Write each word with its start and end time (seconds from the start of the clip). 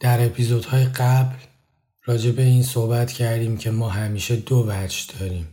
در 0.00 0.26
اپیزودهای 0.26 0.84
قبل 0.84 1.36
راجع 2.04 2.30
به 2.30 2.42
این 2.42 2.62
صحبت 2.62 3.12
کردیم 3.12 3.56
که 3.56 3.70
ما 3.70 3.88
همیشه 3.88 4.36
دو 4.36 4.66
وجه 4.68 5.18
داریم. 5.18 5.48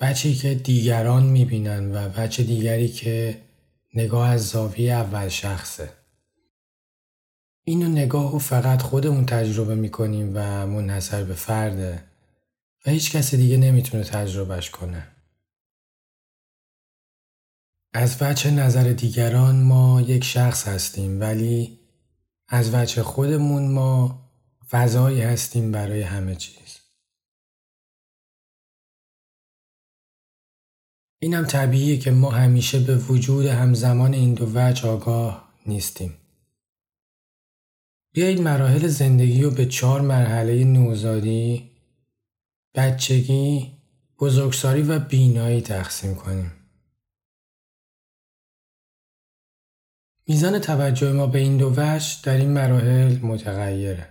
وجهی 0.00 0.34
که 0.34 0.54
دیگران 0.54 1.22
می‌بینن 1.22 1.90
و 1.94 2.10
وجه 2.16 2.44
دیگری 2.44 2.88
که 2.88 3.40
نگاه 3.94 4.28
از 4.28 4.48
زاویه 4.48 4.92
اول 4.92 5.28
شخصه. 5.28 5.92
اینو 7.64 7.88
نگاه 7.88 8.36
و 8.36 8.38
فقط 8.38 8.82
خودمون 8.82 9.26
تجربه 9.26 9.74
می‌کنیم 9.74 10.32
و 10.34 10.66
منحصر 10.66 11.24
به 11.24 11.34
فرده 11.34 12.04
و 12.86 12.90
هیچ 12.90 13.16
کس 13.16 13.34
دیگه 13.34 13.56
نمی‌تونه 13.56 14.04
تجربهش 14.04 14.70
کنه. 14.70 15.08
از 17.92 18.16
وجه 18.20 18.50
نظر 18.50 18.92
دیگران 18.92 19.62
ما 19.62 20.00
یک 20.00 20.24
شخص 20.24 20.68
هستیم 20.68 21.20
ولی 21.20 21.78
از 22.48 22.74
وجه 22.74 23.02
خودمون 23.02 23.72
ما 23.72 24.24
فضایی 24.70 25.20
هستیم 25.20 25.72
برای 25.72 26.02
همه 26.02 26.34
چیز. 26.34 26.78
اینم 31.18 31.44
طبیعیه 31.44 31.98
که 31.98 32.10
ما 32.10 32.30
همیشه 32.30 32.80
به 32.80 32.96
وجود 32.96 33.46
همزمان 33.46 34.14
این 34.14 34.34
دو 34.34 34.50
وجه 34.54 34.88
آگاه 34.88 35.54
نیستیم. 35.66 36.14
بیایید 38.14 38.40
مراحل 38.40 38.86
زندگی 38.86 39.42
رو 39.42 39.50
به 39.50 39.66
چهار 39.66 40.00
مرحله 40.00 40.64
نوزادی، 40.64 41.70
بچگی، 42.74 43.72
بزرگسالی 44.18 44.82
و 44.82 44.98
بینایی 44.98 45.60
تقسیم 45.60 46.14
کنیم. 46.14 46.63
میزان 50.28 50.58
توجه 50.58 51.12
ما 51.12 51.26
به 51.26 51.38
این 51.38 51.56
دو 51.56 51.72
وجه 51.76 52.22
در 52.22 52.36
این 52.36 52.50
مراحل 52.50 53.18
متغیره. 53.18 54.08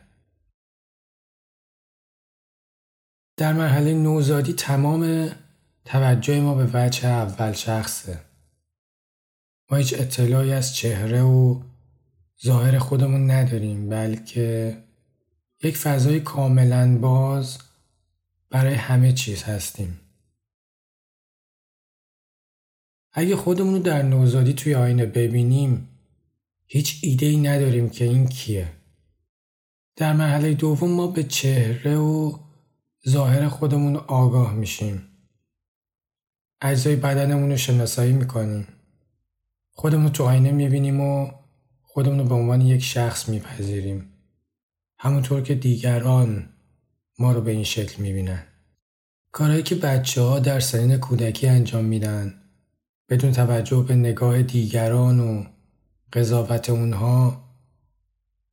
در 3.38 3.53
مرحله 3.53 3.94
نوزادی 3.94 4.53
تمام 4.53 5.31
توجه 5.86 6.42
ما 6.42 6.55
به 6.55 6.70
وجه 6.73 7.08
اول 7.08 7.52
شخصه. 7.52 8.20
ما 9.72 9.78
هیچ 9.78 9.94
اطلاعی 9.94 10.53
از 10.53 10.75
چهره 10.75 11.22
و 11.22 11.61
ظاهر 12.44 12.80
خودمون 12.80 13.31
نداریم 13.31 13.89
بلکه 13.89 14.77
یک 15.64 15.77
فضای 15.77 16.20
کاملا 16.20 16.98
باز 16.98 17.58
برای 18.49 18.73
همه 18.73 19.14
چیز 19.14 19.43
هستیم. 19.43 19.99
اگه 23.14 23.36
خودمون 23.36 23.73
رو 23.73 23.80
در 23.80 24.02
نوزادی 24.02 24.54
توی 24.54 24.76
آینه 24.76 25.05
ببینیم 25.05 25.89
هیچ 26.73 27.00
ایده 27.02 27.26
ای 27.26 27.38
نداریم 27.38 27.89
که 27.89 28.06
این 28.06 28.28
کیه. 28.28 28.72
در 29.95 30.14
مرحله 30.14 30.54
دوم 30.54 30.92
ما 30.92 31.08
به 31.08 31.23
چهره 31.23 31.98
و 31.98 32.38
ظاهر 33.10 33.48
خودمون 33.48 33.95
آگاه 33.95 34.54
میشیم. 34.54 35.08
اجزای 36.62 36.95
بدنمون 36.95 37.52
رو 37.52 37.58
شناسایی 37.58 38.14
می‌کنیم. 38.14 38.67
خودمون 39.72 40.12
تو 40.12 40.23
آینه 40.23 40.52
می‌بینیم 40.52 41.02
و 41.02 41.32
خودمون 41.82 42.20
رو 42.20 42.26
به 42.26 42.36
عنوان 42.36 42.62
یک 42.62 42.83
شخص 42.83 43.30
میپذیریم. 43.30 44.14
همونطور 44.98 45.42
که 45.42 45.56
دیگران 45.56 46.50
ما 47.20 47.32
رو 47.32 47.42
به 47.42 47.52
این 47.52 47.64
شکل 47.64 48.02
می‌بینن. 48.02 48.44
کارهایی 49.32 49.64
که 49.64 49.76
بچه 49.76 50.22
ها 50.22 50.39
در 50.39 50.60
سنین 50.60 50.98
کودکی 50.98 51.48
انجام 51.48 51.86
میدن 51.86 52.33
بدون 53.10 53.32
توجه 53.32 53.86
به 53.88 53.95
نگاه 53.95 54.42
دیگران 54.42 55.20
و 55.20 55.52
قضاوت 56.14 56.70
اونها 56.70 57.44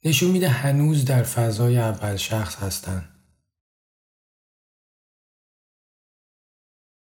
نشون 0.04 0.30
میده 0.30 0.48
هنوز 0.48 1.04
در 1.04 1.22
فضای 1.22 1.78
اول 1.78 2.16
شخص 2.16 2.56
هستن. 2.56 3.08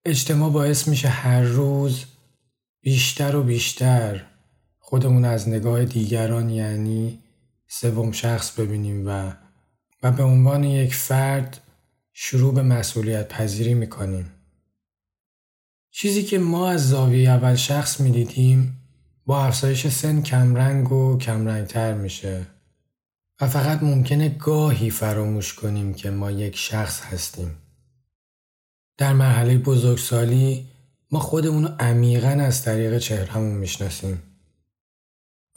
اجتماع 0.05 0.51
باعث 0.51 0.89
میشه 0.89 1.09
هر 1.09 1.43
روز 1.43 2.05
بیشتر 2.81 3.37
و 3.37 3.43
بیشتر 3.43 4.27
خودمون 4.79 5.25
از 5.25 5.49
نگاه 5.49 5.85
دیگران 5.85 6.51
یعنی 6.51 7.23
سوم 7.69 8.13
شخص 8.13 8.61
ببینیم 8.61 9.09
و 9.09 9.33
و 10.03 10.13
به 10.13 10.23
عنوان 10.23 10.65
یک 10.65 10.95
فرد 10.95 11.61
شروع 12.13 12.55
به 12.55 12.63
مسئولیت 12.63 13.29
پذیری 13.29 13.75
می‌کنیم. 13.75 14.33
چیزی 15.91 16.23
که 16.23 16.39
ما 16.39 16.71
از 16.71 16.89
زاویه 16.89 17.31
اول 17.31 17.55
شخص 17.55 18.01
می‌دیدیم 18.01 18.86
با 19.27 19.45
افزایش 19.45 19.89
سن 19.89 20.23
کمرنگ 20.23 20.93
و 20.93 21.19
کمرنگتر 21.19 21.95
میشه 21.95 22.47
و 23.41 23.49
فقط 23.49 23.83
ممکنه 23.83 24.29
گاهی 24.29 24.91
فراموش 24.91 25.55
کنیم 25.55 25.95
که 25.95 26.11
ما 26.11 26.31
یک 26.31 26.57
شخص 26.57 27.01
هستیم. 27.01 27.51
در 28.99 29.13
مرحله 29.13 29.59
بزرگسالی 29.59 30.67
ما 31.11 31.19
خودمون 31.19 31.65
رو 31.65 31.71
عمیقا 31.81 32.29
از 32.29 32.63
طریق 32.63 32.99
چهرهمون 32.99 33.55
می‌شناسیم 33.55 34.23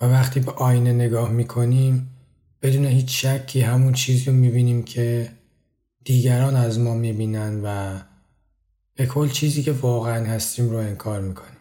و 0.01 0.06
وقتی 0.06 0.40
به 0.40 0.51
آینه 0.51 0.94
نگاه 0.94 1.31
می‌کنیم 1.31 2.09
بدون 2.62 2.86
هیچ 2.86 3.25
شکی 3.25 3.62
همون 3.62 3.94
چیزی 3.94 4.25
رو 4.25 4.34
می‌بینیم 4.34 4.84
که 4.84 5.31
دیگران 6.03 6.56
از 6.56 6.80
ما 6.80 6.94
می‌بینن 6.94 7.62
و 7.63 8.00
به 8.96 9.06
کل 9.06 9.30
چیزی 9.30 9.63
که 9.63 9.72
واقعا 9.72 10.25
هستیم 10.25 10.69
رو 10.69 10.78
انکار 10.78 11.22
می‌کنیم. 11.22 11.59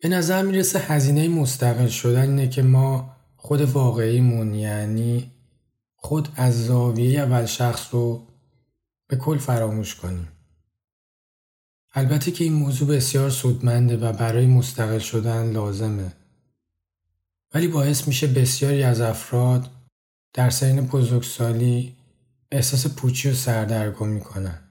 به 0.00 0.08
نظر 0.08 0.42
می‌رسه 0.42 0.78
هزینه 0.78 1.28
مستقل 1.28 1.88
شدن 1.88 2.28
اینه 2.28 2.48
که 2.48 2.62
ما 2.62 3.16
خود 3.36 3.60
واقعیمون 3.60 4.54
یعنی 4.54 5.30
خود 5.96 6.28
از 6.36 6.66
زاویه 6.66 7.20
اول 7.20 7.46
شخص 7.46 7.94
رو 7.94 8.26
به 9.06 9.16
کل 9.16 9.38
فراموش 9.38 9.94
کنیم. 9.94 10.28
البته 11.92 12.30
که 12.30 12.44
این 12.44 12.52
موضوع 12.52 12.88
بسیار 12.88 13.30
سودمنده 13.30 13.96
و 13.96 14.12
برای 14.12 14.46
مستقل 14.46 14.98
شدن 14.98 15.52
لازمه. 15.52 16.12
ولی 17.54 17.68
باعث 17.68 18.08
میشه 18.08 18.26
بسیاری 18.26 18.82
از 18.82 19.00
افراد 19.00 19.70
در 20.32 20.50
سین 20.50 20.80
بزرگسالی 20.80 21.96
احساس 22.50 22.86
پوچی 22.86 23.30
و 23.30 23.34
سردرگم 23.34 24.08
می‌کنن. 24.08 24.69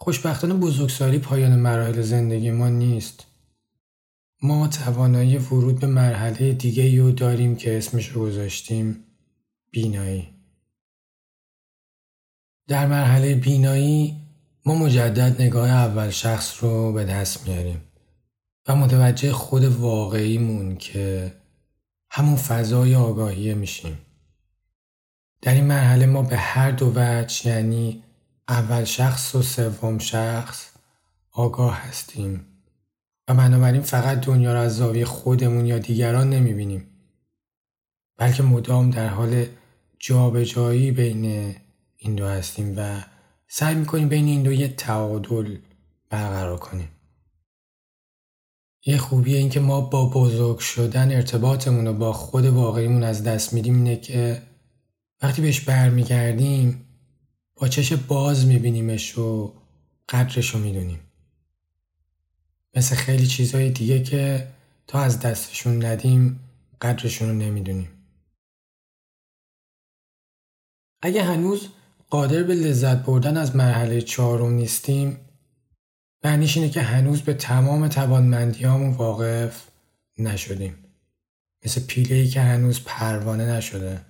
خوشبختانه 0.00 0.54
بزرگسالی 0.54 1.18
پایان 1.18 1.56
مراحل 1.56 2.02
زندگی 2.02 2.50
ما 2.50 2.68
نیست. 2.68 3.26
ما 4.42 4.68
توانایی 4.68 5.38
ورود 5.38 5.80
به 5.80 5.86
مرحله 5.86 6.52
دیگه 6.52 7.02
رو 7.02 7.10
داریم 7.10 7.56
که 7.56 7.78
اسمش 7.78 8.08
رو 8.08 8.22
گذاشتیم 8.22 9.04
بینایی. 9.70 10.28
در 12.68 12.86
مرحله 12.86 13.34
بینایی 13.34 14.16
ما 14.66 14.74
مجدد 14.74 15.42
نگاه 15.42 15.70
اول 15.70 16.10
شخص 16.10 16.62
رو 16.62 16.92
به 16.92 17.04
دست 17.04 17.48
میاریم 17.48 17.80
و 18.68 18.76
متوجه 18.76 19.32
خود 19.32 19.64
واقعیمون 19.64 20.76
که 20.76 21.32
همون 22.10 22.36
فضای 22.36 22.94
آگاهیه 22.94 23.54
میشیم. 23.54 23.98
در 25.42 25.54
این 25.54 25.64
مرحله 25.64 26.06
ما 26.06 26.22
به 26.22 26.36
هر 26.36 26.70
دو 26.70 26.92
وجه 26.96 27.48
یعنی 27.48 28.04
اول 28.48 28.84
شخص 28.84 29.34
و 29.34 29.42
سوم 29.42 29.98
شخص 29.98 30.68
آگاه 31.32 31.76
هستیم. 31.76 32.46
و 33.28 33.34
بنابراین 33.34 33.82
فقط 33.82 34.20
دنیا 34.20 34.52
را 34.52 34.60
از 34.60 34.76
زاویه 34.76 35.04
خودمون 35.04 35.66
یا 35.66 35.78
دیگران 35.78 36.30
نمی‌بینیم. 36.30 36.86
بلکه 38.16 38.42
مدام 38.42 38.90
در 38.90 39.08
حال 39.08 39.46
جابجایی 39.98 40.90
بین 40.90 41.54
این 41.96 42.14
دو 42.14 42.26
هستیم 42.26 42.74
و 42.76 43.04
سعی 43.48 43.74
می‌کنیم 43.74 44.08
بین 44.08 44.24
این 44.24 44.42
دو 44.42 44.52
یه 44.52 44.68
تعادل 44.68 45.56
برقرار 46.10 46.58
کنیم. 46.58 46.88
یه 48.86 48.98
خوبی 48.98 49.34
این 49.34 49.50
که 49.50 49.60
ما 49.60 49.80
با 49.80 50.06
بزرگ 50.06 50.58
شدن 50.58 51.12
ارتباطمون 51.12 51.86
رو 51.86 51.92
با 51.92 52.12
خود 52.12 52.44
واقعیمون 52.44 53.02
از 53.02 53.24
دست 53.24 53.52
میدیم 53.52 53.74
اینه 53.74 53.96
که 53.96 54.42
وقتی 55.22 55.42
بهش 55.42 55.60
برمیگردیم 55.60 56.87
با 57.58 57.68
چش 57.68 57.92
باز 57.92 58.46
میبینیمش 58.46 59.18
و 59.18 59.54
قدرش 60.08 60.50
رو 60.50 60.60
می‌دونیم. 60.60 61.00
مثل 62.74 62.96
خیلی 62.96 63.26
چیزهای 63.26 63.70
دیگه 63.70 64.02
که 64.02 64.48
تا 64.86 65.00
از 65.00 65.20
دستشون 65.20 65.84
ندیم 65.84 66.40
قدرشون 66.80 67.28
رو 67.28 67.34
نمی‌دونیم. 67.34 67.88
اگه 71.02 71.24
هنوز 71.24 71.68
قادر 72.10 72.42
به 72.42 72.54
لذت 72.54 72.96
بردن 73.04 73.36
از 73.36 73.56
مرحله 73.56 74.00
چهارم 74.00 74.52
نیستیم 74.52 75.16
معنیش 76.24 76.56
اینه 76.56 76.68
که 76.70 76.82
هنوز 76.82 77.22
به 77.22 77.34
تمام 77.34 77.88
توانمندیامون 77.88 78.90
واقف 78.90 79.68
نشدیم. 80.18 80.74
مثل 81.64 81.80
پیلهی 81.80 82.28
که 82.28 82.40
هنوز 82.40 82.80
پروانه 82.84 83.46
نشده. 83.46 84.00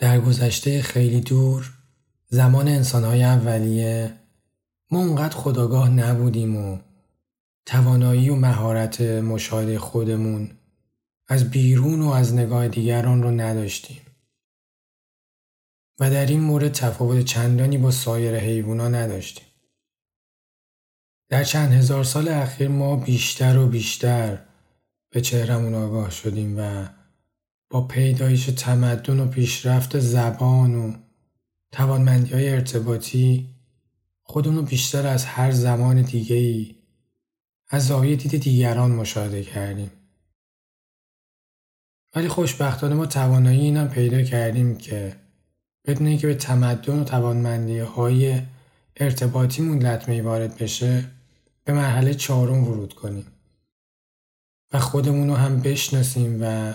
در 0.00 0.20
گذشته 0.20 0.82
خیلی 0.82 1.20
دور 1.20 1.72
زمان 2.28 2.68
انسانهای 2.68 3.22
اولیه 3.22 4.14
ما 4.90 4.98
اونقدر 4.98 5.36
خداگاه 5.36 5.90
نبودیم 5.90 6.56
و 6.56 6.78
توانایی 7.66 8.30
و 8.30 8.36
مهارت 8.36 9.00
مشاهده 9.00 9.78
خودمون 9.78 10.50
از 11.28 11.50
بیرون 11.50 12.02
و 12.02 12.08
از 12.08 12.34
نگاه 12.34 12.68
دیگران 12.68 13.22
رو 13.22 13.30
نداشتیم 13.30 14.00
و 15.98 16.10
در 16.10 16.26
این 16.26 16.40
مورد 16.40 16.72
تفاوت 16.72 17.24
چندانی 17.24 17.78
با 17.78 17.90
سایر 17.90 18.36
حیوانا 18.36 18.88
نداشتیم. 18.88 19.46
در 21.28 21.44
چند 21.44 21.72
هزار 21.72 22.04
سال 22.04 22.28
اخیر 22.28 22.68
ما 22.68 22.96
بیشتر 22.96 23.58
و 23.58 23.66
بیشتر 23.66 24.38
به 25.10 25.20
چهرمون 25.20 25.74
آگاه 25.74 26.10
شدیم 26.10 26.58
و 26.58 26.88
با 27.70 27.86
پیدایش 27.86 28.46
تمدن 28.46 29.20
و 29.20 29.26
پیشرفت 29.26 29.98
زبان 29.98 30.74
و 30.74 30.92
توانمندی 31.72 32.34
های 32.34 32.48
ارتباطی 32.48 33.48
خودمون 34.22 34.64
بیشتر 34.64 35.06
از 35.06 35.24
هر 35.24 35.50
زمان 35.50 36.02
دیگه 36.02 36.36
ای 36.36 36.74
از 37.68 37.86
زاویه 37.86 38.16
دید 38.16 38.42
دیگران 38.42 38.90
مشاهده 38.90 39.42
کردیم. 39.42 39.90
ولی 42.14 42.28
خوشبختانه 42.28 42.94
ما 42.94 43.06
توانایی 43.06 43.60
اینم 43.60 43.88
پیدا 43.88 44.22
کردیم 44.22 44.76
که 44.76 45.16
بدون 45.84 46.06
اینکه 46.06 46.26
به 46.26 46.34
تمدن 46.34 47.00
و 47.00 47.04
توانمندی 47.04 47.78
های 47.78 48.42
ارتباطیمون 48.96 49.78
لطمه 49.78 50.22
وارد 50.22 50.58
بشه 50.58 51.04
به 51.64 51.72
مرحله 51.72 52.14
چهارم 52.14 52.68
ورود 52.68 52.94
کنیم 52.94 53.26
و 54.72 54.78
خودمون 54.78 55.28
رو 55.28 55.34
هم 55.34 55.60
بشناسیم 55.60 56.38
و 56.42 56.74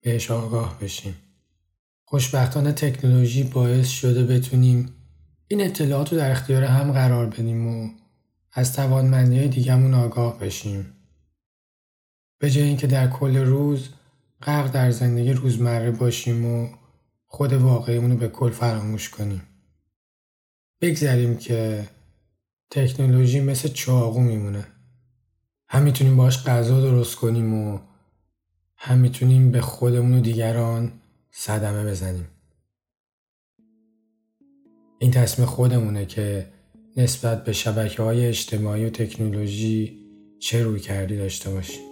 بهش 0.00 0.30
آگاه 0.30 0.78
بشیم. 0.80 1.14
خوشبختانه 2.04 2.72
تکنولوژی 2.72 3.42
باعث 3.42 3.88
شده 3.88 4.24
بتونیم 4.24 4.92
این 5.48 5.60
اطلاعات 5.60 6.12
رو 6.12 6.18
در 6.18 6.30
اختیار 6.30 6.64
هم 6.64 6.92
قرار 6.92 7.26
بدیم 7.26 7.66
و 7.66 7.90
از 8.52 8.72
توانمندی 8.72 9.38
های 9.38 9.48
دیگمون 9.48 9.94
آگاه 9.94 10.38
بشیم. 10.38 10.92
به 12.38 12.50
جای 12.50 12.64
اینکه 12.64 12.86
در 12.86 13.10
کل 13.10 13.36
روز 13.36 13.88
غرق 14.42 14.72
در 14.72 14.90
زندگی 14.90 15.32
روزمره 15.32 15.90
باشیم 15.90 16.46
و 16.46 16.68
خود 17.26 17.52
واقعیمون 17.52 18.10
رو 18.10 18.16
به 18.16 18.28
کل 18.28 18.50
فراموش 18.50 19.08
کنیم. 19.08 19.42
بگذاریم 20.80 21.36
که 21.36 21.88
تکنولوژی 22.70 23.40
مثل 23.40 23.68
چاقو 23.68 24.20
میمونه. 24.20 24.66
هم 25.68 25.82
می‌تونیم 25.82 26.16
باش 26.16 26.44
غذا 26.44 26.80
درست 26.80 27.16
کنیم 27.16 27.54
و 27.54 27.78
هم 28.80 28.98
می‌تونیم 28.98 29.50
به 29.50 29.60
خودمون 29.60 30.18
و 30.18 30.20
دیگران 30.20 30.92
صدمه 31.30 31.84
بزنیم. 31.84 32.28
این 34.98 35.10
تصمیم 35.10 35.48
خودمونه 35.48 36.06
که 36.06 36.46
نسبت 36.96 37.44
به 37.44 37.52
شبکه 37.52 38.02
های 38.02 38.26
اجتماعی 38.26 38.84
و 38.84 38.90
تکنولوژی 38.90 39.98
چه 40.38 40.62
روی 40.62 40.80
کردی 40.80 41.16
داشته 41.16 41.50
باشیم. 41.50 41.87